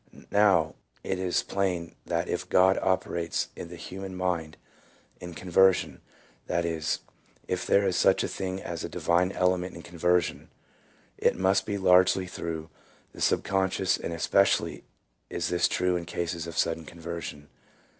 Now, 0.31 0.73
it 1.03 1.19
is 1.19 1.43
plain 1.43 1.93
that 2.07 2.27
if 2.27 2.49
God 2.49 2.79
operates 2.81 3.49
in 3.55 3.67
the 3.67 3.75
human 3.75 4.15
mind 4.15 4.57
in 5.19 5.35
con 5.35 5.51
version— 5.51 6.01
that 6.47 6.65
is, 6.65 7.01
if 7.47 7.67
there 7.67 7.85
is 7.87 7.97
such 7.97 8.23
a 8.23 8.27
thing 8.27 8.59
as 8.63 8.83
a 8.83 8.89
divine 8.89 9.31
element 9.31 9.75
in 9.75 9.83
conversion— 9.83 10.49
it 11.19 11.35
must 11.37 11.67
be 11.67 11.77
largely 11.77 12.25
through 12.25 12.71
the 13.13 13.21
subconscious, 13.21 13.95
and 13.95 14.11
especially 14.11 14.85
is 15.29 15.49
this 15.49 15.67
true 15.67 15.95
in 15.95 16.05
cases 16.05 16.47
of 16.47 16.57
sudden 16.57 16.83
conversion. 16.83 17.47